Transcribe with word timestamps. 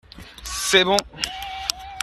C’est 0.43 0.83
bon. 0.83 0.97